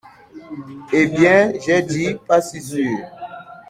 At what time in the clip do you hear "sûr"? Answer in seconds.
2.59-2.97